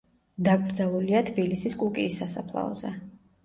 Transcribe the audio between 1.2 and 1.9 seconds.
თბილისის